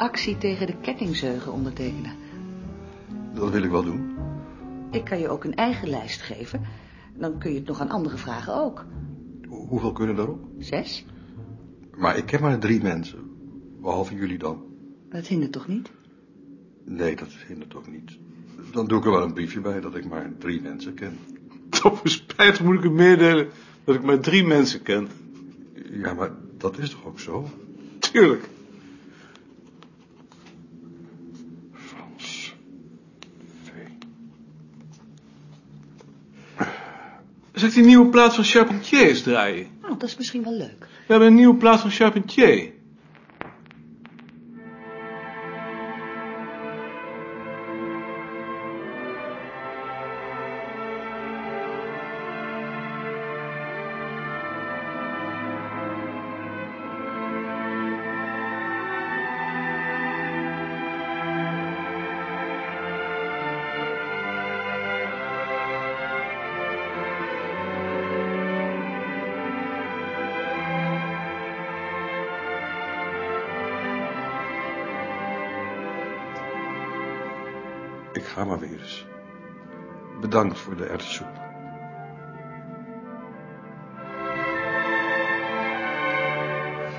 Actie 0.00 0.38
tegen 0.38 0.66
de 0.66 0.76
kettingzeugen 0.80 1.52
ondertekenen? 1.52 2.12
Dat 3.34 3.50
wil 3.50 3.62
ik 3.62 3.70
wel 3.70 3.82
doen. 3.84 4.16
Ik 4.90 5.04
kan 5.04 5.18
je 5.18 5.28
ook 5.28 5.44
een 5.44 5.54
eigen 5.54 5.88
lijst 5.88 6.20
geven. 6.20 6.60
Dan 7.18 7.38
kun 7.38 7.50
je 7.52 7.58
het 7.58 7.66
nog 7.66 7.80
aan 7.80 7.90
andere 7.90 8.16
vragen 8.16 8.54
ook. 8.54 8.84
Ho- 9.48 9.66
Hoeveel 9.66 9.92
kunnen 9.92 10.16
daarop? 10.16 10.44
Zes? 10.58 11.04
Maar 11.96 12.16
ik 12.16 12.26
ken 12.26 12.40
maar 12.40 12.58
drie 12.58 12.82
mensen. 12.82 13.18
Behalve 13.80 14.14
jullie 14.14 14.38
dan. 14.38 14.62
Dat 15.10 15.26
hindert 15.26 15.52
toch 15.52 15.68
niet? 15.68 15.90
Nee, 16.84 17.16
dat 17.16 17.28
hindert 17.48 17.74
ook 17.74 17.88
niet. 17.90 18.18
Dan 18.72 18.86
doe 18.86 18.98
ik 18.98 19.04
er 19.04 19.10
wel 19.10 19.22
een 19.22 19.32
briefje 19.34 19.60
bij 19.60 19.80
dat 19.80 19.96
ik 19.96 20.08
maar 20.08 20.30
drie 20.38 20.60
mensen 20.62 20.94
ken. 20.94 21.18
Tot 21.68 21.92
mijn 21.92 22.08
spijt 22.14 22.60
moet 22.60 22.74
ik 22.74 22.84
u 22.84 22.90
meedelen 22.90 23.48
dat 23.84 23.94
ik 23.94 24.02
maar 24.02 24.20
drie 24.20 24.44
mensen 24.46 24.82
ken. 24.82 25.08
Ja, 25.90 26.14
maar 26.14 26.30
dat 26.58 26.78
is 26.78 26.90
toch 26.90 27.04
ook 27.06 27.20
zo? 27.20 27.48
Tuurlijk. 27.98 28.48
Zal 37.60 37.68
ik 37.68 37.74
die 37.74 37.84
nieuwe 37.84 38.08
plaat 38.08 38.34
van 38.34 38.44
Charpentier 38.44 39.08
eens 39.08 39.22
draaien? 39.22 39.66
Nou, 39.80 39.98
dat 39.98 40.08
is 40.08 40.16
misschien 40.16 40.42
wel 40.42 40.52
leuk. 40.52 40.78
We 40.80 40.86
hebben 41.06 41.28
een 41.28 41.34
nieuwe 41.34 41.56
plaat 41.56 41.80
van 41.80 41.90
Charpentier. 41.90 42.72
Ga 78.40 78.46
maar 78.46 78.58
weer 78.58 78.80
eens. 78.80 79.06
Bedankt 80.20 80.58
voor 80.58 80.76
de 80.76 80.84
erwtensoep. 80.84 81.28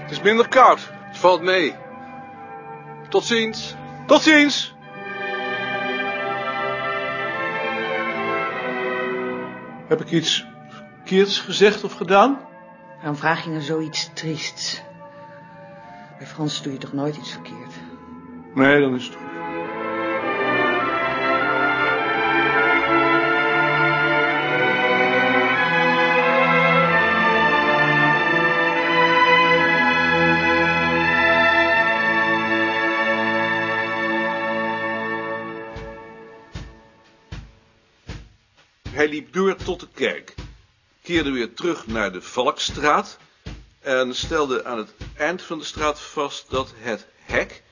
Het 0.01 0.11
is 0.11 0.21
minder 0.21 0.47
koud. 0.47 0.89
Het 0.91 1.17
valt 1.17 1.41
mee. 1.41 1.75
Tot 3.09 3.23
ziens. 3.23 3.75
Tot 4.05 4.21
ziens! 4.21 4.75
Heb 9.87 10.01
ik 10.01 10.11
iets 10.11 10.45
verkeerds 10.69 11.39
gezegd 11.39 11.83
of 11.83 11.93
gedaan? 11.93 12.39
Waarom 12.95 13.15
vraag 13.15 13.43
je 13.43 13.49
nou 13.49 13.61
zoiets 13.61 14.09
triests? 14.13 14.81
Bij 16.17 16.27
Frans 16.27 16.61
doe 16.61 16.73
je 16.73 16.79
toch 16.79 16.93
nooit 16.93 17.17
iets 17.17 17.31
verkeerd? 17.31 17.73
Nee, 18.53 18.81
dan 18.81 18.95
is 18.95 19.05
het 19.05 19.15
goed. 19.15 19.30
Hij 39.01 39.09
liep 39.09 39.33
door 39.33 39.55
tot 39.55 39.79
de 39.79 39.87
kerk, 39.93 40.35
keerde 41.01 41.31
weer 41.31 41.53
terug 41.53 41.87
naar 41.87 42.11
de 42.11 42.21
Valkstraat 42.21 43.17
en 43.79 44.15
stelde 44.15 44.65
aan 44.65 44.77
het 44.77 44.93
eind 45.15 45.41
van 45.41 45.57
de 45.57 45.63
straat 45.63 46.01
vast 46.01 46.49
dat 46.49 46.73
het 46.75 47.07
hek, 47.19 47.63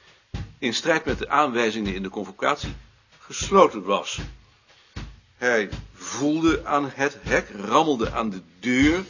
in 0.57 0.73
strijd 0.73 1.05
met 1.05 1.17
de 1.17 1.29
aanwijzingen 1.29 1.93
in 1.93 2.03
de 2.03 2.09
convocatie, 2.09 2.73
gesloten 3.19 3.83
was. 3.83 4.19
Hij 5.35 5.69
voelde 5.93 6.65
aan 6.65 6.91
het 6.93 7.17
hek, 7.21 7.49
rammelde 7.55 8.11
aan 8.11 8.29
de 8.29 8.41
deur 8.59 9.03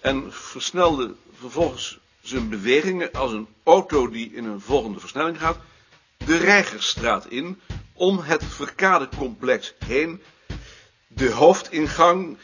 en 0.00 0.32
versnelde 0.32 1.14
vervolgens 1.38 1.98
zijn 2.20 2.48
bewegingen 2.48 3.12
als 3.12 3.32
een 3.32 3.48
auto 3.64 4.10
die 4.10 4.32
in 4.34 4.44
een 4.44 4.60
volgende 4.60 5.00
versnelling 5.00 5.38
gaat, 5.38 5.58
de 6.16 6.36
Reigerstraat 6.36 7.26
in, 7.26 7.60
om 7.92 8.18
het 8.18 8.44
Verkadecomplex 8.44 9.74
heen, 9.84 10.22
de 11.16 11.30
hoofdingang, 11.30 12.36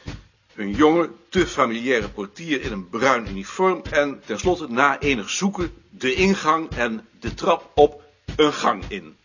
een 0.54 0.74
jonge, 0.74 1.10
te 1.28 1.46
familiaire 1.46 2.08
portier 2.08 2.62
in 2.62 2.72
een 2.72 2.88
bruin 2.88 3.28
uniform 3.28 3.82
en 3.90 4.22
tenslotte 4.26 4.66
na 4.68 5.00
enig 5.00 5.30
zoeken 5.30 5.74
de 5.90 6.14
ingang 6.14 6.70
en 6.70 7.08
de 7.20 7.34
trap 7.34 7.70
op 7.74 8.02
een 8.36 8.52
gang 8.52 8.84
in. 8.88 9.16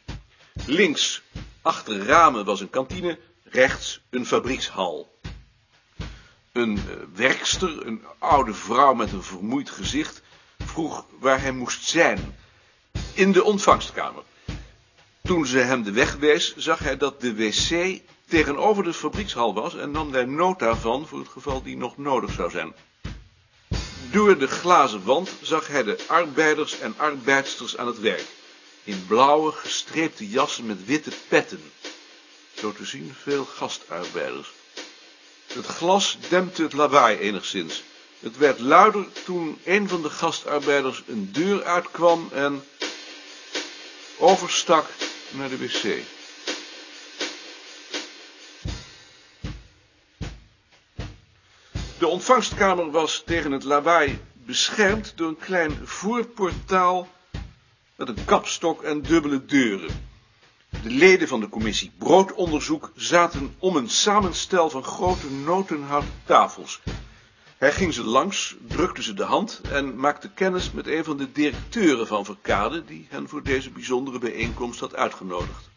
Links, 0.65 1.21
achter 1.61 2.05
ramen 2.05 2.45
was 2.45 2.59
een 2.59 2.69
kantine, 2.69 3.19
rechts 3.43 4.01
een 4.09 4.25
fabriekshal. 4.25 5.19
Een 6.51 6.77
eh, 6.77 6.95
werkster, 7.15 7.87
een 7.87 8.01
oude 8.19 8.53
vrouw 8.53 8.93
met 8.93 9.11
een 9.11 9.23
vermoeid 9.23 9.69
gezicht, 9.69 10.21
vroeg 10.65 11.05
waar 11.19 11.41
hij 11.41 11.51
moest 11.51 11.83
zijn. 11.87 12.35
In 13.13 13.31
de 13.31 13.43
ontvangstkamer. 13.43 14.23
Toen 15.23 15.45
ze 15.45 15.57
hem 15.57 15.83
de 15.83 15.91
weg 15.91 16.15
wees, 16.15 16.55
zag 16.55 16.79
hij 16.79 16.97
dat 16.97 17.21
de 17.21 17.35
wc 17.35 18.01
tegenover 18.27 18.83
de 18.83 18.93
fabriekshal 18.93 19.53
was 19.53 19.75
en 19.75 19.91
nam 19.91 20.11
daar 20.11 20.27
nota 20.27 20.75
van 20.75 21.07
voor 21.07 21.19
het 21.19 21.27
geval 21.27 21.61
die 21.61 21.77
nog 21.77 21.97
nodig 21.97 22.31
zou 22.31 22.49
zijn. 22.49 22.73
Door 24.11 24.37
de 24.37 24.47
glazen 24.47 25.03
wand 25.03 25.29
zag 25.41 25.67
hij 25.67 25.83
de 25.83 26.03
arbeiders 26.07 26.79
en 26.79 26.93
arbeidsters 26.97 27.77
aan 27.77 27.87
het 27.87 27.99
werk. 27.99 28.25
In 28.83 29.05
blauwe, 29.07 29.51
gestreepte 29.51 30.29
jassen 30.29 30.65
met 30.65 30.85
witte 30.85 31.11
petten. 31.27 31.71
Zo 32.53 32.71
te 32.71 32.85
zien 32.85 33.15
veel 33.21 33.45
gastarbeiders. 33.45 34.51
Het 35.47 35.65
glas 35.65 36.17
dempte 36.29 36.63
het 36.63 36.73
lawaai 36.73 37.17
enigszins. 37.17 37.83
Het 38.19 38.37
werd 38.37 38.59
luider 38.59 39.05
toen 39.25 39.59
een 39.63 39.87
van 39.87 40.01
de 40.01 40.09
gastarbeiders 40.09 41.03
een 41.07 41.31
deur 41.31 41.63
uitkwam 41.63 42.29
en 42.33 42.63
overstak 44.17 44.89
naar 45.31 45.49
de 45.49 45.57
wc. 45.57 46.03
De 51.97 52.07
ontvangstkamer 52.07 52.91
was 52.91 53.23
tegen 53.25 53.51
het 53.51 53.63
lawaai 53.63 54.19
beschermd 54.33 55.13
door 55.15 55.27
een 55.27 55.37
klein 55.37 55.87
voorportaal 55.87 57.07
met 57.95 58.07
een 58.07 58.25
kapstok 58.25 58.83
en 58.83 59.01
dubbele 59.01 59.45
deuren. 59.45 60.07
De 60.83 60.89
leden 60.89 61.27
van 61.27 61.39
de 61.39 61.49
commissie 61.49 61.91
broodonderzoek 61.97 62.91
zaten 62.95 63.55
om 63.59 63.75
een 63.75 63.89
samenstel 63.89 64.69
van 64.69 64.83
grote 64.83 65.31
notenhouten 65.31 66.13
tafels. 66.25 66.81
Hij 67.57 67.71
ging 67.71 67.93
ze 67.93 68.03
langs, 68.03 68.55
drukte 68.67 69.03
ze 69.03 69.13
de 69.13 69.23
hand 69.23 69.61
en 69.71 69.95
maakte 69.99 70.29
kennis 70.29 70.71
met 70.71 70.87
een 70.87 71.03
van 71.03 71.17
de 71.17 71.31
directeuren 71.31 72.07
van 72.07 72.25
Verkade, 72.25 72.85
die 72.85 73.07
hen 73.09 73.29
voor 73.29 73.43
deze 73.43 73.69
bijzondere 73.69 74.19
bijeenkomst 74.19 74.79
had 74.79 74.95
uitgenodigd. 74.95 75.69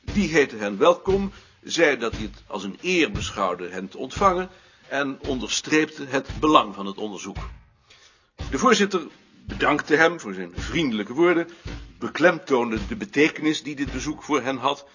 Die 0.00 0.28
heette 0.28 0.56
hen 0.56 0.78
welkom, 0.78 1.32
zei 1.62 1.96
dat 1.98 2.12
hij 2.12 2.22
het 2.22 2.42
als 2.46 2.64
een 2.64 2.78
eer 2.82 3.10
beschouwde 3.10 3.68
hen 3.68 3.88
te 3.88 3.98
ontvangen 3.98 4.50
en 4.88 5.18
onderstreepte 5.26 6.04
het 6.08 6.28
belang 6.40 6.74
van 6.74 6.86
het 6.86 6.96
onderzoek. 6.96 7.36
De 8.50 8.58
voorzitter 8.58 9.06
bedankte 9.46 9.96
hem 9.96 10.20
voor 10.20 10.34
zijn 10.34 10.52
vriendelijke 10.56 11.12
woorden, 11.12 11.48
beklemtoonde 11.98 12.86
de 12.86 12.96
betekenis 12.96 13.62
die 13.62 13.74
dit 13.74 13.92
bezoek 13.92 14.22
voor 14.22 14.42
hen 14.42 14.56
had, 14.56 14.86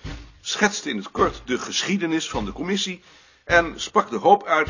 schetste 0.42 0.90
in 0.90 0.98
het 0.98 1.12
kort 1.12 1.42
de 1.46 1.60
geschiedenis 1.60 2.30
van 2.30 2.46
de 2.46 2.52
commissie 2.52 3.02
en 3.44 3.80
sprak 3.80 4.10
de 4.10 4.18
hoop 4.18 4.46
uit 4.46 4.70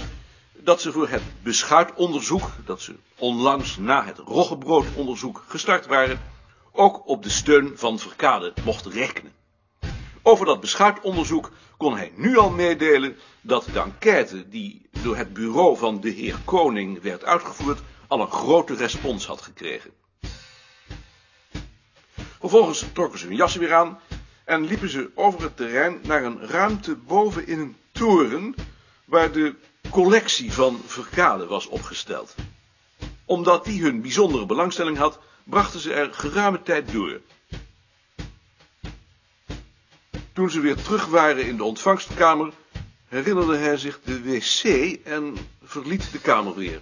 dat 0.53 0.81
ze 0.81 0.91
voor 0.91 1.09
het 1.09 1.21
beschuitonderzoek, 1.43 2.51
dat 2.65 2.81
ze 2.81 2.95
onlangs 3.17 3.77
na 3.77 4.05
het 4.05 4.17
roggebroodonderzoek 4.17 5.43
gestart 5.47 5.85
waren, 5.85 6.21
ook 6.71 7.07
op 7.07 7.23
de 7.23 7.29
steun 7.29 7.71
van 7.75 7.99
Verkade 7.99 8.53
mochten 8.63 8.91
rekenen. 8.91 9.38
Over 10.29 10.45
dat 10.45 10.59
beschuitonderzoek 10.59 11.51
kon 11.77 11.95
hij 11.95 12.11
nu 12.15 12.37
al 12.37 12.49
meedelen 12.49 13.17
dat 13.41 13.65
de 13.73 13.79
enquête 13.79 14.49
die 14.49 14.89
door 15.03 15.17
het 15.17 15.33
bureau 15.33 15.77
van 15.77 16.01
de 16.01 16.09
heer 16.09 16.35
Koning 16.45 17.01
werd 17.01 17.23
uitgevoerd, 17.23 17.79
al 18.07 18.21
een 18.21 18.31
grote 18.31 18.75
respons 18.75 19.25
had 19.25 19.41
gekregen. 19.41 19.91
Vervolgens 22.39 22.85
trokken 22.93 23.19
ze 23.19 23.25
hun 23.25 23.35
jassen 23.35 23.59
weer 23.59 23.73
aan 23.73 23.99
en 24.45 24.65
liepen 24.65 24.89
ze 24.89 25.11
over 25.15 25.41
het 25.41 25.57
terrein 25.57 25.99
naar 26.03 26.23
een 26.23 26.47
ruimte 26.47 26.95
boven 26.95 27.47
in 27.47 27.59
een 27.59 27.75
toren 27.91 28.55
waar 29.05 29.31
de 29.31 29.55
collectie 29.89 30.53
van 30.53 30.81
Verkade 30.85 31.45
was 31.45 31.67
opgesteld. 31.67 32.35
Omdat 33.25 33.65
die 33.65 33.81
hun 33.81 34.01
bijzondere 34.01 34.45
belangstelling 34.45 34.97
had, 34.97 35.19
brachten 35.43 35.79
ze 35.79 35.93
er 35.93 36.13
geruime 36.13 36.61
tijd 36.61 36.91
door. 36.91 37.19
Toen 40.39 40.49
ze 40.49 40.59
weer 40.59 40.81
terug 40.81 41.05
waren 41.05 41.45
in 41.45 41.57
de 41.57 41.63
ontvangstkamer, 41.63 42.53
herinnerde 43.07 43.57
hij 43.57 43.77
zich 43.77 43.99
de 44.03 44.21
wc 44.21 44.63
en 45.03 45.37
verliet 45.63 46.11
de 46.11 46.19
kamer 46.19 46.55
weer. 46.55 46.81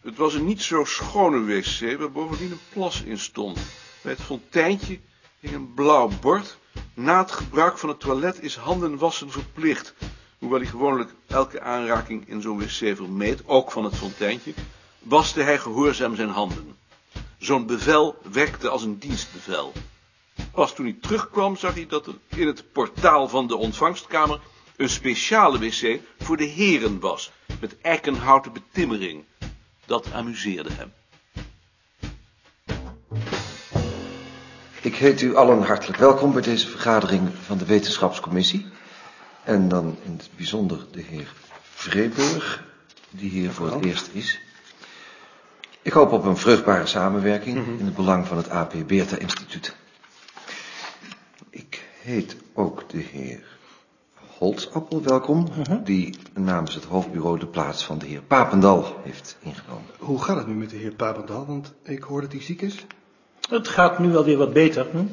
Het 0.00 0.16
was 0.16 0.34
een 0.34 0.44
niet 0.44 0.62
zo 0.62 0.84
schone 0.84 1.44
wc, 1.44 1.98
waar 1.98 2.12
bovendien 2.12 2.50
een 2.50 2.60
plas 2.72 3.02
in 3.02 3.18
stond. 3.18 3.58
Bij 4.02 4.12
het 4.12 4.22
fonteintje 4.22 4.98
hing 5.40 5.54
een 5.54 5.74
blauw 5.74 6.10
bord. 6.20 6.58
Na 6.94 7.18
het 7.18 7.30
gebruik 7.30 7.78
van 7.78 7.88
het 7.88 8.00
toilet 8.00 8.42
is 8.42 8.56
handen 8.56 8.98
wassen 8.98 9.30
verplicht. 9.30 9.94
Hoewel 10.38 10.60
hij 10.60 10.68
gewoonlijk 10.68 11.10
elke 11.26 11.60
aanraking 11.60 12.28
in 12.28 12.40
zo'n 12.40 12.58
wc 12.58 12.96
vermeed, 12.96 13.42
ook 13.46 13.72
van 13.72 13.84
het 13.84 13.96
fonteintje, 13.96 14.54
waste 14.98 15.42
hij 15.42 15.58
gehoorzaam 15.58 16.16
zijn 16.16 16.30
handen. 16.30 16.76
Zo'n 17.38 17.66
bevel 17.66 18.16
werkte 18.32 18.68
als 18.68 18.82
een 18.82 18.98
dienstbevel. 18.98 19.72
Pas 20.52 20.74
toen 20.74 20.84
hij 20.84 20.96
terugkwam 21.00 21.56
zag 21.56 21.74
hij 21.74 21.86
dat 21.86 22.06
er 22.06 22.14
in 22.28 22.46
het 22.46 22.72
portaal 22.72 23.28
van 23.28 23.46
de 23.46 23.56
ontvangstkamer 23.56 24.40
een 24.76 24.88
speciale 24.88 25.58
wc 25.58 26.00
voor 26.18 26.36
de 26.36 26.44
heren 26.44 27.00
was, 27.00 27.32
met 27.60 27.80
eikenhouten 27.80 28.52
betimmering. 28.52 29.24
Dat 29.86 30.12
amuseerde 30.12 30.70
hem. 30.72 30.92
Ik 34.82 34.96
heet 34.96 35.20
u 35.20 35.36
allen 35.36 35.62
hartelijk 35.62 35.98
welkom 35.98 36.32
bij 36.32 36.42
deze 36.42 36.68
vergadering 36.68 37.30
van 37.44 37.58
de 37.58 37.64
Wetenschapscommissie. 37.64 38.66
En 39.44 39.68
dan 39.68 39.96
in 40.04 40.12
het 40.12 40.30
bijzonder 40.36 40.86
de 40.90 41.02
heer 41.02 41.32
Vreeburg, 41.60 42.64
die 43.10 43.30
hier 43.30 43.50
voor 43.50 43.70
het 43.72 43.84
eerst 43.84 44.10
is. 44.12 44.40
Ik 45.82 45.92
hoop 45.92 46.12
op 46.12 46.24
een 46.24 46.36
vruchtbare 46.36 46.86
samenwerking 46.86 47.66
in 47.78 47.84
het 47.84 47.94
belang 47.94 48.26
van 48.26 48.36
het 48.36 48.48
AP 48.50 48.74
Beerta 48.86 49.16
Instituut. 49.16 49.74
Heet 52.00 52.36
ook 52.54 52.88
de 52.88 52.98
heer 52.98 53.40
Holtzappel 54.38 55.02
welkom, 55.02 55.48
die 55.84 56.18
namens 56.34 56.74
het 56.74 56.84
hoofdbureau 56.84 57.38
de 57.38 57.46
plaats 57.46 57.84
van 57.84 57.98
de 57.98 58.06
heer 58.06 58.22
Papendal 58.22 58.96
heeft 59.02 59.36
ingenomen. 59.40 59.84
Hoe 59.98 60.22
gaat 60.22 60.36
het 60.36 60.46
nu 60.46 60.54
met 60.54 60.70
de 60.70 60.76
heer 60.76 60.92
Papendal? 60.92 61.46
Want 61.46 61.74
ik 61.82 62.02
hoor 62.02 62.20
dat 62.20 62.32
hij 62.32 62.42
ziek 62.42 62.62
is. 62.62 62.86
Het 63.48 63.68
gaat 63.68 63.98
nu 63.98 64.12
wel 64.12 64.24
weer 64.24 64.36
wat 64.36 64.52
beter. 64.52 64.86
Hm? 64.90 65.04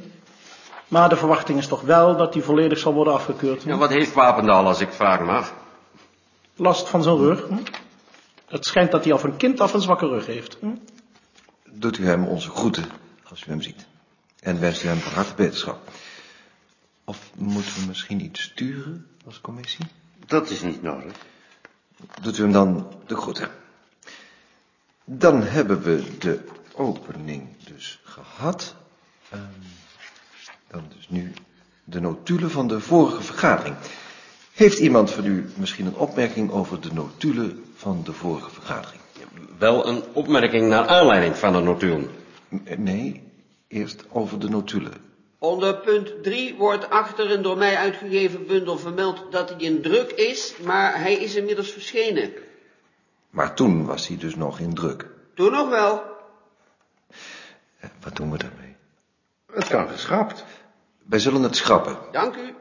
Maar 0.88 1.10
de 1.10 1.16
verwachting 1.16 1.58
is 1.58 1.68
toch 1.68 1.82
wel 1.82 2.18
dat 2.18 2.34
hij 2.34 2.44
volledig 2.44 2.78
zal 2.78 2.94
worden 2.94 3.14
afgekeurd. 3.14 3.64
Hm? 3.64 3.70
Ja, 3.70 3.78
wat 3.78 3.90
heeft 3.90 4.14
Papendal, 4.14 4.66
als 4.66 4.82
ik 4.82 4.92
vragen 4.92 5.26
mag? 5.26 5.54
Last 6.56 6.90
van 6.90 7.04
zijn 7.04 7.18
rug. 7.18 7.48
Hm? 7.48 7.58
Het 8.46 8.66
schijnt 8.66 8.92
dat 8.92 9.04
hij 9.04 9.14
al 9.14 9.20
van 9.20 9.38
kind 9.38 9.60
af 9.60 9.74
een 9.74 9.82
zwakke 9.82 10.08
rug 10.08 10.26
heeft. 10.26 10.58
Hm? 10.60 10.76
Doet 11.72 11.98
u 11.98 12.06
hem 12.06 12.26
onze 12.26 12.50
groeten, 12.50 12.86
als 13.30 13.46
u 13.46 13.50
hem 13.50 13.62
ziet. 13.62 13.86
En 14.40 14.60
wenst 14.60 14.84
u 14.84 14.88
hem 14.88 14.98
van 14.98 15.14
harte 15.14 15.34
beterschap. 15.36 15.80
Of 17.10 17.32
moeten 17.36 17.74
we 17.74 17.88
misschien 17.88 18.22
iets 18.22 18.42
sturen 18.42 19.08
als 19.26 19.42
commissie? 19.42 19.86
Dat 20.26 20.50
is 20.50 20.62
niet 20.62 20.82
nodig. 20.82 21.14
Doet 22.22 22.38
u 22.38 22.42
hem 22.42 22.52
dan 22.52 22.88
de 23.06 23.16
groeten. 23.16 23.50
Dan 25.04 25.44
hebben 25.44 25.82
we 25.82 26.18
de 26.18 26.44
opening 26.74 27.48
dus 27.66 28.00
gehad. 28.04 28.76
Ehm, 29.30 29.42
dan 30.68 30.84
dus 30.96 31.10
nu 31.10 31.34
de 31.84 32.00
notulen 32.00 32.52
van 32.52 32.68
de 32.68 32.80
vorige 32.80 33.22
vergadering. 33.22 33.76
Heeft 34.54 34.80
iemand 34.80 35.12
van 35.12 35.26
u 35.26 35.50
misschien 35.56 35.86
een 35.86 35.96
opmerking 35.96 36.52
over 36.52 36.82
de 36.82 36.94
notulen 36.94 37.66
van 37.76 38.04
de 38.04 38.14
vorige 38.14 38.50
vergadering? 38.50 39.02
Wel 39.58 39.88
een 39.88 40.04
opmerking 40.14 40.70
naar 40.70 40.88
aanleiding 40.88 41.38
van 41.38 41.54
de 41.54 41.60
notulen. 41.60 42.10
Nee, 42.78 43.24
eerst 43.68 44.04
over 44.10 44.40
de 44.40 44.50
notulen. 44.50 45.07
Onder 45.40 45.78
punt 45.78 46.24
3 46.24 46.56
wordt 46.56 46.90
achter 46.90 47.32
een 47.32 47.42
door 47.42 47.58
mij 47.58 47.78
uitgegeven 47.78 48.48
bundel 48.48 48.78
vermeld 48.78 49.32
dat 49.32 49.50
hij 49.50 49.60
in 49.60 49.82
druk 49.82 50.12
is, 50.12 50.54
maar 50.64 51.00
hij 51.02 51.14
is 51.14 51.36
inmiddels 51.36 51.72
verschenen. 51.72 52.34
Maar 53.30 53.54
toen 53.56 53.86
was 53.86 54.08
hij 54.08 54.18
dus 54.18 54.36
nog 54.36 54.60
in 54.60 54.74
druk. 54.74 55.06
Toen 55.34 55.52
nog 55.52 55.70
wel. 55.70 56.04
Eh, 57.80 57.90
Wat 58.02 58.16
doen 58.16 58.32
we 58.32 58.38
daarmee? 58.38 58.76
Het 59.52 59.68
kan 59.68 59.90
geschrapt. 59.90 60.44
Wij 61.06 61.20
zullen 61.20 61.42
het 61.44 61.56
schrappen. 61.56 61.98
Dank 62.12 62.36
u. 62.36 62.54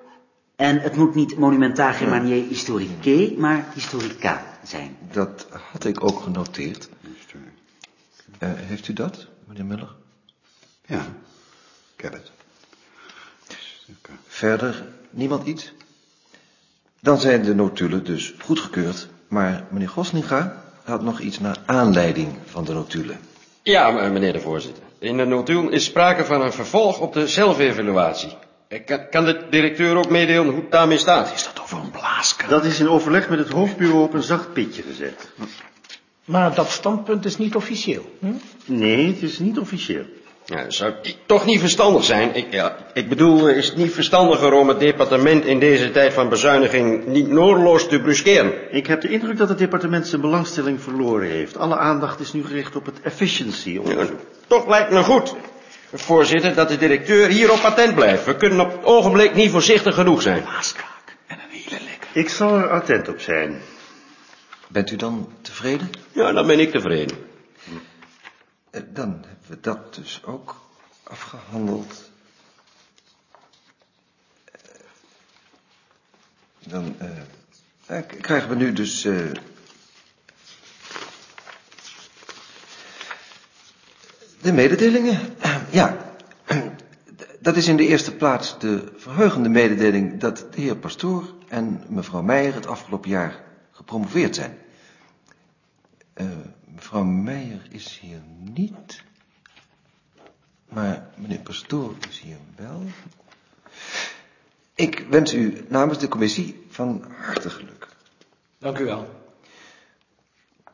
En 0.57 0.81
het 0.81 0.97
moet 0.97 1.15
niet 1.15 1.37
monumentaal 1.37 1.93
Germanier 1.93 2.45
historique, 2.49 3.35
maar 3.39 3.67
historica 3.75 4.59
zijn. 4.65 4.97
Dat 5.13 5.47
had 5.73 5.85
ik 5.85 6.05
ook 6.05 6.21
genoteerd. 6.21 6.89
Eh, 8.39 8.49
heeft 8.55 8.89
u 8.89 8.93
dat, 8.93 9.27
meneer 9.45 9.65
Muller? 9.65 9.95
Ja, 10.87 11.07
ik 11.97 12.03
heb 12.03 12.13
het. 12.13 12.31
Verder 14.37 14.83
niemand 15.11 15.47
iets? 15.47 15.73
Dan 17.01 17.21
zijn 17.21 17.43
de 17.43 17.55
notulen 17.55 18.05
dus 18.05 18.35
goedgekeurd. 18.39 19.09
Maar 19.29 19.65
meneer 19.71 19.89
Goslinga 19.89 20.63
had 20.85 21.03
nog 21.03 21.21
iets 21.21 21.41
naar 21.41 21.57
aanleiding 21.67 22.29
van 22.45 22.65
de 22.65 22.73
notulen. 22.73 23.19
Ja, 23.63 23.91
meneer 23.91 24.33
de 24.33 24.41
voorzitter. 24.41 24.83
In 24.99 25.17
de 25.17 25.25
notulen 25.25 25.73
is 25.73 25.85
sprake 25.85 26.25
van 26.25 26.43
een 26.43 26.53
vervolg 26.53 27.01
op 27.01 27.13
de 27.13 27.29
zelfevaluatie. 27.29 28.37
Eh, 28.69 28.85
Kan, 28.85 29.09
kan 29.11 29.25
de 29.25 29.47
directeur 29.51 29.97
ook 29.97 30.11
meedelen 30.11 30.45
hoe 30.53 30.61
het 30.61 30.71
daarmee 30.71 30.99
staat? 30.99 31.33
Is 31.35 31.45
dat 31.45 31.61
over 31.63 31.79
een 31.79 31.91
blaaskar? 31.91 32.49
Dat 32.49 32.65
is 32.65 32.81
in 32.81 32.89
overleg 32.89 33.29
met 33.29 33.39
het 33.39 33.51
hoofdbureau 33.51 34.03
op 34.03 34.15
een 34.15 34.23
zacht 34.23 34.53
pitje 34.53 34.83
gezet. 34.83 35.31
Maar 36.25 36.55
dat 36.55 36.71
standpunt 36.71 37.25
is 37.25 37.37
niet 37.37 37.55
officieel. 37.55 38.17
Hm? 38.19 38.33
Nee, 38.65 39.07
het 39.07 39.23
is 39.23 39.39
niet 39.39 39.59
officieel. 39.59 40.05
Ja, 40.45 40.71
zou 40.71 40.95
toch 41.27 41.45
niet 41.45 41.61
verstandig 41.61 42.05
zijn? 42.05 42.35
Ik, 42.35 42.53
ja, 42.53 42.86
ik 42.97 43.09
bedoel, 43.09 43.49
is 43.49 43.67
het 43.67 43.77
niet 43.77 43.93
verstandiger 43.93 44.53
om 44.53 44.69
het 44.69 44.79
departement 44.81 45.45
in 45.45 45.59
deze 45.59 45.91
tijd 45.91 46.13
van 46.13 46.29
bezuiniging 46.29 47.07
niet 47.07 47.29
noordeloos 47.29 47.89
te 47.89 48.01
bruskeren? 48.01 48.75
Ik 48.75 48.87
heb 48.87 49.01
de 49.01 49.09
indruk 49.09 49.37
dat 49.37 49.49
het 49.49 49.59
departement 49.59 50.07
zijn 50.07 50.21
belangstelling 50.21 50.81
verloren 50.81 51.29
heeft. 51.29 51.57
Alle 51.57 51.77
aandacht 51.77 52.21
is 52.21 52.33
nu 52.33 52.45
gericht 52.45 52.77
op 52.77 52.87
het 52.87 53.01
efficiency 53.03 53.77
onderzoek. 53.77 54.21
Toch 54.47 54.69
lijkt 54.69 54.91
me 54.91 55.03
goed, 55.03 55.35
voorzitter, 55.93 56.55
dat 56.55 56.69
de 56.69 56.77
directeur 56.77 57.29
hierop 57.29 57.61
patent 57.61 57.95
blijft. 57.95 58.25
We 58.25 58.37
kunnen 58.37 58.61
op 58.61 58.73
het 58.73 58.85
ogenblik 58.85 59.35
niet 59.35 59.51
voorzichtig 59.51 59.95
genoeg 59.95 60.23
zijn. 60.23 60.45
Ik 62.13 62.29
zal 62.29 62.57
er 62.57 62.71
attent 62.71 63.09
op 63.09 63.21
zijn. 63.21 63.61
Bent 64.69 64.91
u 64.91 64.97
dan 64.97 65.33
tevreden? 65.41 65.91
Ja, 66.13 66.33
dan 66.33 66.47
ben 66.47 66.61
ik 66.61 66.71
tevreden. 66.71 67.17
Eh, 68.71 68.81
Dan 68.89 69.09
hebben 69.09 69.47
we 69.47 69.59
dat 69.61 69.95
dus 69.95 70.21
ook 70.25 70.55
afgehandeld. 71.03 72.15
Dan 76.69 76.95
eh, 77.87 77.99
krijgen 78.21 78.49
we 78.49 78.55
nu 78.55 78.73
dus... 78.73 79.05
eh, 79.05 79.15
de 84.41 84.53
mededelingen. 84.53 85.21
Ja, 85.71 86.15
dat 87.41 87.57
is 87.57 87.69
in 87.69 87.77
de 87.77 87.87
eerste 87.87 88.15
plaats 88.15 88.59
de 88.59 88.93
verheugende 88.97 89.49
mededeling... 89.49 90.21
dat 90.21 90.47
de 90.55 90.61
heer 90.61 90.77
Pastoor 90.77 91.35
en 91.49 91.83
mevrouw 91.89 92.23
Meijer 92.23 92.55
het 92.55 92.67
afgelopen 92.67 93.11
jaar 93.11 93.41
gepromoveerd 93.73 94.35
zijn. 94.35 94.59
Eh, 96.13 96.27
mevrouw 96.75 97.03
Meijer 97.05 97.67
is 97.71 97.99
hier 98.03 98.21
niet. 98.39 99.03
Maar 100.69 101.07
meneer 101.17 101.39
Pastoor 101.41 101.95
is 102.09 102.21
hier 102.21 102.37
wel. 102.57 102.83
Ik 104.77 105.07
wens 105.11 105.35
u 105.35 105.65
namens 105.69 105.99
de 105.99 106.09
commissie 106.09 106.67
van 106.69 107.05
harte 107.19 107.51
geluk. 107.51 107.89
Dank 108.59 108.79
u 108.79 108.85
wel. 108.85 109.25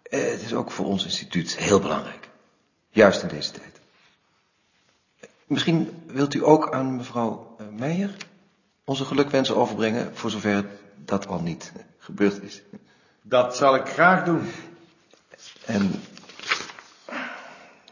Eh, 0.02 0.20
het 0.20 0.42
is 0.42 0.54
ook 0.54 0.70
voor 0.70 0.86
ons 0.86 1.04
instituut 1.04 1.56
heel 1.56 1.80
belangrijk. 1.80 2.28
Juist 2.90 3.22
in 3.22 3.28
deze 3.28 3.50
tijd. 3.50 3.80
Misschien 5.46 6.02
wilt 6.06 6.34
u 6.34 6.44
ook 6.44 6.72
aan 6.72 6.96
mevrouw 6.96 7.56
eh, 7.58 7.66
Meijer 7.68 8.16
onze 8.84 9.04
gelukwensen 9.04 9.56
overbrengen, 9.56 10.16
voor 10.16 10.30
zover 10.30 10.66
dat 10.96 11.26
al 11.26 11.40
niet 11.40 11.72
gebeurd 11.98 12.42
is. 12.42 12.62
Dat 13.22 13.56
zal 13.56 13.74
ik 13.74 13.86
graag 13.86 14.24
doen. 14.24 14.50
En 15.64 16.02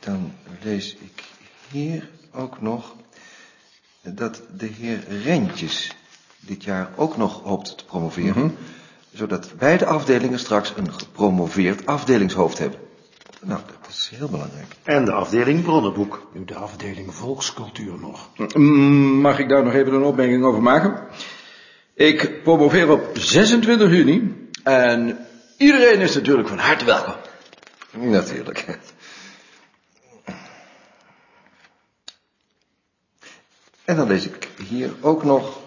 dan 0.00 0.32
lees 0.62 0.94
ik 0.94 1.24
hier 1.70 2.10
ook 2.32 2.60
nog 2.60 2.96
dat 4.02 4.42
de 4.56 4.66
heer 4.66 5.08
Rentjes 5.08 5.94
dit 6.40 6.64
jaar 6.64 6.90
ook 6.96 7.16
nog 7.16 7.42
hoopt 7.42 7.78
te 7.78 7.84
promoveren, 7.84 8.56
zodat 9.12 9.52
beide 9.58 9.86
afdelingen 9.86 10.38
straks 10.38 10.72
een 10.76 10.92
gepromoveerd 10.92 11.86
afdelingshoofd 11.86 12.58
hebben. 12.58 12.78
Nou, 13.42 13.60
dat 13.66 13.88
is 13.90 14.10
heel 14.14 14.28
belangrijk. 14.28 14.74
En 14.82 15.04
de 15.04 15.12
afdeling 15.12 15.62
bronnenboek. 15.62 16.28
Nu 16.32 16.44
de 16.44 16.54
afdeling 16.54 17.14
volkscultuur 17.14 17.98
nog. 17.98 18.28
Mm, 18.54 19.20
Mag 19.20 19.38
ik 19.38 19.48
daar 19.48 19.64
nog 19.64 19.74
even 19.74 19.92
een 19.92 20.02
opmerking 20.02 20.44
over 20.44 20.62
maken? 20.62 21.06
Ik 21.94 22.42
promoveer 22.42 22.90
op 22.90 23.10
26 23.18 23.90
juni 23.90 24.48
en 24.62 25.26
iedereen 25.56 26.00
is 26.00 26.14
natuurlijk 26.14 26.48
van 26.48 26.58
harte 26.58 26.84
welkom. 26.84 27.14
Natuurlijk. 27.92 28.78
En 33.84 33.96
dan 33.96 34.08
lees 34.08 34.26
ik 34.26 34.48
hier 34.68 34.90
ook 35.00 35.24
nog 35.24 35.58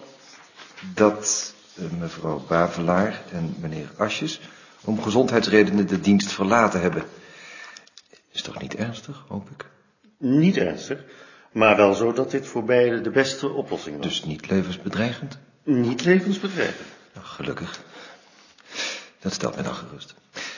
dat 0.94 1.54
eh, 1.74 1.84
mevrouw 1.98 2.44
Bavelaar 2.48 3.22
en 3.32 3.54
meneer 3.60 3.90
Asjes 3.96 4.40
om 4.84 5.02
gezondheidsredenen 5.02 5.86
de 5.86 6.00
dienst 6.00 6.32
verlaten 6.32 6.80
hebben. 6.80 7.02
Is 8.32 8.42
toch 8.42 8.60
niet 8.60 8.74
ernstig, 8.74 9.24
hoop 9.28 9.50
ik? 9.50 9.64
Niet 10.18 10.56
ernstig, 10.56 11.04
maar 11.52 11.76
wel 11.76 11.94
zo 11.94 12.12
dat 12.12 12.30
dit 12.30 12.46
voor 12.46 12.64
beide 12.64 13.00
de 13.00 13.10
beste 13.10 13.48
oplossing 13.48 13.96
was. 13.96 14.06
Dus 14.06 14.24
niet 14.24 14.50
levensbedreigend? 14.50 15.38
Niet 15.62 16.04
levensbedreigend. 16.04 16.88
Nou, 17.14 17.26
gelukkig. 17.26 17.80
Dat 19.20 19.32
stelt 19.32 19.54
mij 19.54 19.64
dan 19.64 19.74
gerust. 19.74 20.14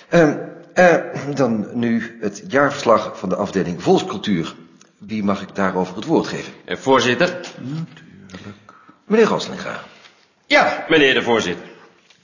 Ehm, 0.08 0.38
eh, 0.74 1.34
dan 1.34 1.68
nu 1.72 2.18
het 2.20 2.42
jaarverslag 2.48 3.18
van 3.18 3.28
de 3.28 3.36
afdeling 3.36 3.82
Volkscultuur. 3.82 4.54
Wie 4.98 5.22
mag 5.22 5.42
ik 5.42 5.54
daarover 5.54 5.96
het 5.96 6.04
woord 6.04 6.26
geven? 6.26 6.52
Eh, 6.64 6.76
voorzitter? 6.76 7.40
Meneer 9.04 9.26
Goslinga. 9.26 9.80
Ja, 10.46 10.84
meneer 10.88 11.14
de 11.14 11.22
voorzitter. 11.22 11.64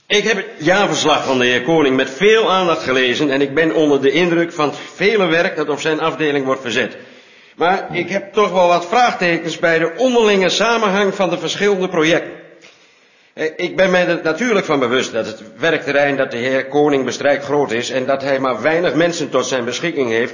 Ik 0.07 0.23
heb 0.23 0.35
het 0.35 0.45
jaarverslag 0.57 1.25
van 1.25 1.39
de 1.39 1.45
heer 1.45 1.61
Koning 1.61 1.95
met 1.95 2.09
veel 2.09 2.51
aandacht 2.51 2.83
gelezen 2.83 3.29
en 3.29 3.41
ik 3.41 3.53
ben 3.53 3.75
onder 3.75 4.01
de 4.01 4.11
indruk 4.11 4.51
van 4.51 4.69
het 4.69 4.77
vele 4.93 5.25
werk 5.25 5.55
dat 5.55 5.69
op 5.69 5.79
zijn 5.79 5.99
afdeling 5.99 6.45
wordt 6.45 6.61
verzet. 6.61 6.97
Maar 7.55 7.87
ik 7.91 8.09
heb 8.09 8.33
toch 8.33 8.51
wel 8.51 8.67
wat 8.67 8.87
vraagtekens 8.87 9.59
bij 9.59 9.79
de 9.79 9.93
onderlinge 9.97 10.49
samenhang 10.49 11.15
van 11.15 11.29
de 11.29 11.37
verschillende 11.37 11.87
projecten. 11.89 12.31
Eh, 13.33 13.51
Ik 13.55 13.75
ben 13.75 13.91
mij 13.91 14.07
er 14.07 14.19
natuurlijk 14.23 14.65
van 14.65 14.79
bewust 14.79 15.11
dat 15.11 15.25
het 15.25 15.43
werkterrein 15.57 16.17
dat 16.17 16.31
de 16.31 16.37
heer 16.37 16.67
Koning 16.67 17.05
bestrijkt 17.05 17.43
groot 17.43 17.71
is 17.71 17.89
en 17.89 18.05
dat 18.05 18.21
hij 18.21 18.39
maar 18.39 18.61
weinig 18.61 18.93
mensen 18.93 19.29
tot 19.29 19.45
zijn 19.45 19.65
beschikking 19.65 20.09
heeft. 20.09 20.33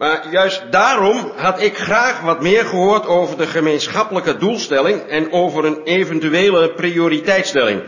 Maar 0.00 0.30
juist 0.30 0.62
daarom 0.70 1.32
had 1.36 1.60
ik 1.60 1.78
graag 1.78 2.20
wat 2.20 2.40
meer 2.40 2.64
gehoord 2.64 3.06
over 3.06 3.36
de 3.36 3.46
gemeenschappelijke 3.46 4.36
doelstelling 4.36 5.00
en 5.02 5.32
over 5.32 5.64
een 5.64 5.82
eventuele 5.82 6.70
prioriteitsstelling. 6.70 7.82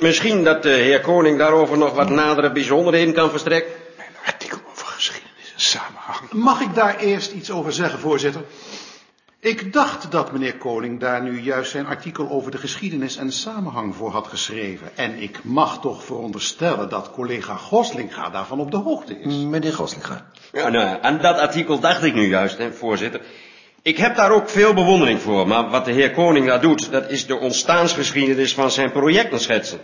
Misschien 0.00 0.44
dat 0.44 0.62
de 0.62 0.68
heer 0.68 1.00
Koning 1.00 1.38
daarover 1.38 1.78
nog 1.78 1.94
wat 1.94 2.08
nadere 2.08 2.52
bijzonderheden 2.52 3.14
kan 3.14 3.30
verstrekken. 3.30 3.72
Artikel 4.24 4.58
over 4.70 4.86
geschiedenis 4.86 5.52
en 5.54 5.60
samenhang. 5.60 6.32
Mag 6.32 6.60
ik 6.60 6.74
daar 6.74 6.96
eerst 6.98 7.32
iets 7.32 7.50
over 7.50 7.72
zeggen, 7.72 7.98
voorzitter? 7.98 8.42
Ik 9.42 9.72
dacht 9.72 10.10
dat 10.10 10.32
meneer 10.32 10.56
Koning 10.56 11.00
daar 11.00 11.22
nu 11.22 11.40
juist 11.40 11.70
zijn 11.70 11.86
artikel 11.86 12.30
over 12.30 12.50
de 12.50 12.58
geschiedenis 12.58 13.16
en 13.16 13.32
samenhang 13.32 13.94
voor 13.96 14.10
had 14.10 14.26
geschreven. 14.26 14.88
En 14.94 15.22
ik 15.22 15.44
mag 15.44 15.80
toch 15.80 16.04
veronderstellen 16.04 16.88
dat 16.88 17.10
collega 17.10 17.54
Goslinga 17.54 18.30
daarvan 18.30 18.60
op 18.60 18.70
de 18.70 18.76
hoogte 18.76 19.20
is. 19.20 19.34
Meneer 19.34 19.72
Goslinga. 19.72 20.26
Ja, 20.52 20.68
nou, 20.68 20.84
ja, 20.86 21.00
aan 21.00 21.18
dat 21.18 21.38
artikel 21.38 21.78
dacht 21.78 22.02
ik 22.04 22.14
nu 22.14 22.28
juist, 22.28 22.58
hè, 22.58 22.72
voorzitter. 22.72 23.20
Ik 23.82 23.96
heb 23.96 24.16
daar 24.16 24.30
ook 24.30 24.48
veel 24.48 24.74
bewondering 24.74 25.20
voor, 25.20 25.46
maar 25.46 25.70
wat 25.70 25.84
de 25.84 25.92
heer 25.92 26.10
Koning 26.10 26.46
daar 26.46 26.60
doet, 26.60 26.90
dat 26.90 27.10
is 27.10 27.26
de 27.26 27.36
ontstaansgeschiedenis 27.38 28.54
van 28.54 28.70
zijn 28.70 28.92
projecten 28.92 29.40
schetsen. 29.40 29.78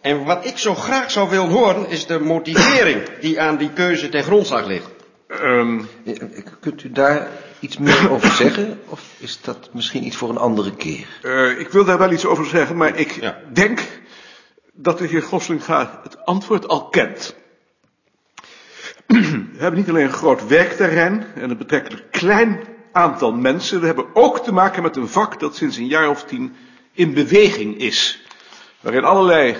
En 0.00 0.24
wat 0.24 0.46
ik 0.46 0.58
zo 0.58 0.74
graag 0.74 1.10
zou 1.10 1.28
willen 1.30 1.48
horen, 1.50 1.88
is 1.88 2.06
de 2.06 2.18
motivering 2.18 3.02
die 3.20 3.40
aan 3.40 3.56
die 3.56 3.70
keuze 3.72 4.08
ten 4.08 4.22
grondslag 4.22 4.66
ligt. 4.66 4.90
Ehm, 5.28 5.80
Eh, 6.04 6.14
Kunt 6.60 6.84
u 6.84 6.90
daar 6.92 7.28
iets 7.60 7.78
meer 7.78 8.10
over 8.10 8.30
zeggen? 8.30 8.80
Of 8.86 9.02
is 9.18 9.40
dat 9.40 9.68
misschien 9.72 10.04
iets 10.06 10.16
voor 10.16 10.28
een 10.30 10.36
andere 10.38 10.76
keer? 10.76 11.06
eh, 11.22 11.58
ik 11.58 11.68
wil 11.68 11.84
daar 11.84 11.98
wel 11.98 12.12
iets 12.12 12.24
over 12.26 12.46
zeggen, 12.46 12.76
maar 12.76 12.96
ik 12.96 13.10
Ja. 13.20 13.38
denk 13.52 13.80
dat 14.72 14.98
de 14.98 15.06
heer 15.06 15.22
Goslinga 15.22 16.00
het 16.02 16.24
antwoord 16.24 16.68
al 16.68 16.88
kent. 16.88 17.34
We 19.06 19.56
hebben 19.56 19.80
niet 19.80 19.88
alleen 19.88 20.04
een 20.04 20.12
groot 20.12 20.46
werkterrein 20.46 21.26
en 21.34 21.50
een 21.50 21.56
betrekkelijk 21.58 22.10
klein 22.10 22.60
aantal 22.92 23.32
mensen. 23.32 23.80
We 23.80 23.86
hebben 23.86 24.06
ook 24.14 24.38
te 24.44 24.52
maken 24.52 24.82
met 24.82 24.96
een 24.96 25.08
vak 25.08 25.40
dat 25.40 25.56
sinds 25.56 25.76
een 25.76 25.86
jaar 25.86 26.08
of 26.08 26.24
tien 26.24 26.56
in 26.92 27.14
beweging 27.14 27.78
is. 27.78 28.22
Waarin 28.80 29.04
allerlei 29.04 29.56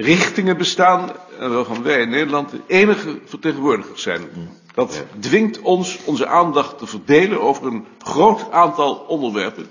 richtingen 0.00 0.56
bestaan 0.56 1.12
en 1.38 1.54
waarvan 1.54 1.82
wij 1.82 2.00
in 2.00 2.10
Nederland 2.10 2.50
de 2.50 2.60
enige 2.66 3.18
vertegenwoordigers 3.24 4.02
zijn. 4.02 4.28
Dat 4.74 5.04
dwingt 5.20 5.60
ons 5.60 5.98
onze 6.04 6.26
aandacht 6.26 6.78
te 6.78 6.86
verdelen 6.86 7.40
over 7.40 7.66
een 7.66 7.86
groot 8.02 8.50
aantal 8.50 8.94
onderwerpen 8.94 9.70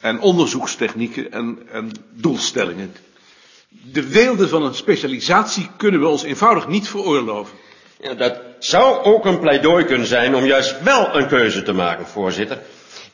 en 0.00 0.20
onderzoekstechnieken 0.20 1.32
en, 1.32 1.58
en 1.72 1.92
doelstellingen. 2.10 2.94
De 3.68 4.08
weelde 4.08 4.48
van 4.48 4.62
een 4.62 4.74
specialisatie 4.74 5.68
kunnen 5.76 6.00
we 6.00 6.06
ons 6.06 6.22
eenvoudig 6.22 6.68
niet 6.68 6.88
veroorloven. 6.88 7.56
Ja, 8.00 8.14
dat 8.14 8.40
zou 8.58 9.04
ook 9.04 9.24
een 9.24 9.40
pleidooi 9.40 9.84
kunnen 9.84 10.06
zijn 10.06 10.34
om 10.34 10.44
juist 10.44 10.82
wel 10.82 11.16
een 11.16 11.26
keuze 11.26 11.62
te 11.62 11.72
maken, 11.72 12.06
voorzitter. 12.06 12.58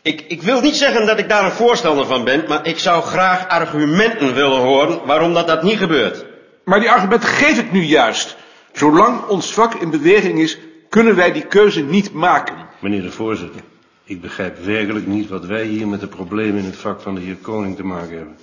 Ik, 0.03 0.25
ik 0.29 0.43
wil 0.43 0.61
niet 0.61 0.77
zeggen 0.77 1.07
dat 1.07 1.19
ik 1.19 1.29
daar 1.29 1.45
een 1.45 1.51
voorstander 1.51 2.07
van 2.07 2.25
ben, 2.25 2.45
maar 2.49 2.67
ik 2.67 2.79
zou 2.79 3.03
graag 3.03 3.49
argumenten 3.49 4.35
willen 4.35 4.61
horen 4.61 5.07
waarom 5.07 5.35
dat, 5.35 5.47
dat 5.47 5.63
niet 5.63 5.79
gebeurt. 5.79 6.25
Maar 6.65 6.81
die 6.81 6.91
argumenten 6.91 7.29
geef 7.29 7.59
ik 7.59 7.73
nu 7.73 7.83
juist. 7.83 8.37
Zolang 8.73 9.27
ons 9.27 9.53
vak 9.53 9.75
in 9.75 9.91
beweging 9.91 10.39
is, 10.39 10.59
kunnen 10.89 11.17
wij 11.17 11.33
die 11.33 11.47
keuze 11.47 11.83
niet 11.83 12.13
maken. 12.13 12.57
Meneer 12.81 13.03
de 13.03 13.11
voorzitter, 13.11 13.61
ik 14.05 14.21
begrijp 14.21 14.59
werkelijk 14.59 15.07
niet 15.07 15.29
wat 15.29 15.47
wij 15.47 15.65
hier 15.65 15.89
met 15.89 16.01
de 16.01 16.09
problemen 16.09 16.59
in 16.59 16.65
het 16.65 16.77
vak 16.77 17.01
van 17.01 17.15
de 17.15 17.21
heer 17.21 17.37
Koning 17.37 17.77
te 17.77 17.85
maken 17.85 18.17
hebben. 18.17 18.37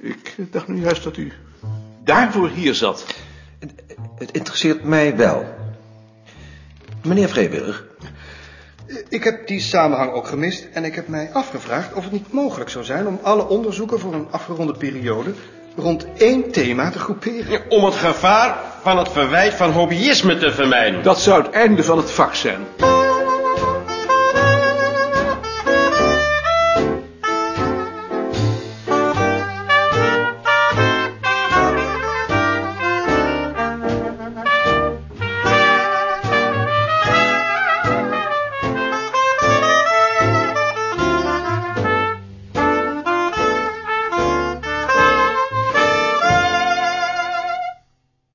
Ik 0.00 0.34
dacht 0.50 0.68
nu 0.68 0.80
juist 0.80 1.02
dat 1.02 1.16
u 1.16 1.32
daarvoor 2.04 2.48
hier 2.48 2.74
zat. 2.74 3.06
Het 4.18 4.30
interesseert 4.30 4.84
mij 4.84 5.16
wel. 5.16 5.54
Meneer 7.02 7.28
Vreeburg, 7.28 7.84
Ik 9.08 9.24
heb 9.24 9.46
die 9.46 9.60
samenhang 9.60 10.12
ook 10.12 10.26
gemist 10.26 10.68
en 10.72 10.84
ik 10.84 10.94
heb 10.94 11.08
mij 11.08 11.32
afgevraagd 11.32 11.94
of 11.94 12.02
het 12.02 12.12
niet 12.12 12.32
mogelijk 12.32 12.70
zou 12.70 12.84
zijn 12.84 13.06
om 13.06 13.18
alle 13.22 13.48
onderzoeken 13.48 14.00
voor 14.00 14.14
een 14.14 14.30
afgeronde 14.30 14.72
periode 14.76 15.34
rond 15.76 16.06
één 16.16 16.50
thema 16.50 16.90
te 16.90 16.98
groeperen. 16.98 17.50
Ja, 17.50 17.60
om 17.68 17.84
het 17.84 17.94
gevaar 17.94 18.56
van 18.82 18.98
het 18.98 19.08
verwijt 19.08 19.54
van 19.54 19.70
hobbyisme 19.70 20.38
te 20.38 20.52
vermijden. 20.52 21.02
Dat 21.02 21.20
zou 21.20 21.42
het 21.42 21.50
einde 21.50 21.84
van 21.84 21.96
het 21.96 22.10
vak 22.10 22.34
zijn. 22.34 22.91